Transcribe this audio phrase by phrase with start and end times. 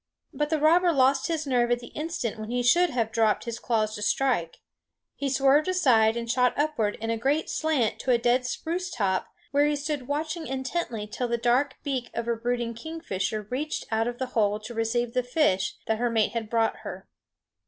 [0.33, 3.59] But the robber lost his nerve at the instant when he should have dropped his
[3.59, 4.57] claws to strike.
[5.15, 9.27] He swerved aside and shot upward in a great slant to a dead spruce top,
[9.51, 14.07] where he stood watching intently till the dark beak of a brooding kingfisher reached out
[14.07, 17.07] of the hole to receive the fish that her mate had brought her.